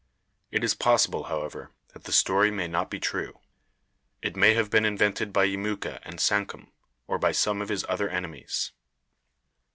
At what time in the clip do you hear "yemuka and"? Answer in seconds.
5.45-6.19